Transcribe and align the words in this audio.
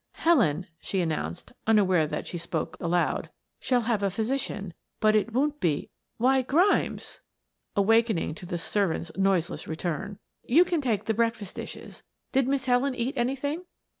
"Helen," 0.13 0.65
she 0.79 0.99
announced, 0.99 1.53
unaware 1.67 2.07
that 2.07 2.25
she 2.25 2.39
spoke 2.39 2.75
loud, 2.79 3.29
"shall 3.59 3.81
have 3.81 4.01
a 4.01 4.09
physician, 4.09 4.73
but 4.99 5.15
it 5.15 5.31
won't 5.31 5.59
be 5.59 5.91
why, 6.17 6.41
Grimes," 6.41 7.21
awakening 7.75 8.33
to 8.33 8.47
the 8.47 8.57
servant's 8.57 9.11
noiseless 9.15 9.67
return. 9.67 10.17
"You 10.43 10.65
can 10.65 10.81
take 10.81 11.05
the 11.05 11.13
breakfast 11.13 11.55
dishes. 11.55 12.01
Did 12.31 12.47
Miss 12.47 12.65
Helen 12.65 12.95
eat 12.95 13.13
anything?" 13.15 13.65